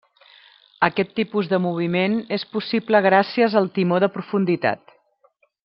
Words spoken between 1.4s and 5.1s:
de moviment és possible gràcies al timó de profunditat.